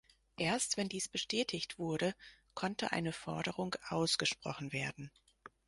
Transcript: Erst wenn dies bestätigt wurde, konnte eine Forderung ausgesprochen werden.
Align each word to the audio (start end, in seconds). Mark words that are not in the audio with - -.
Erst 0.39 0.77
wenn 0.77 0.89
dies 0.89 1.07
bestätigt 1.07 1.77
wurde, 1.77 2.15
konnte 2.55 2.91
eine 2.91 3.13
Forderung 3.13 3.75
ausgesprochen 3.87 4.73
werden. 4.73 5.11